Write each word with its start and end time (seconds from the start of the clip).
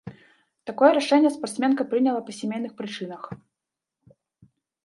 Такое 0.69 0.89
рашэнне 0.97 1.31
спартсменка 1.35 1.87
прыняла 1.93 2.21
па 2.31 2.37
сямейных 2.39 2.75
прычынах. 2.81 3.29